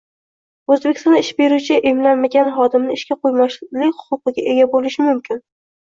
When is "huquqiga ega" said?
4.09-4.71